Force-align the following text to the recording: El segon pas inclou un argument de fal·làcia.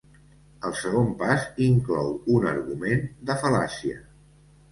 El 0.67 0.71
segon 0.83 1.09
pas 1.19 1.43
inclou 1.65 2.09
un 2.37 2.47
argument 2.53 3.03
de 3.31 3.35
fal·làcia. 3.43 4.01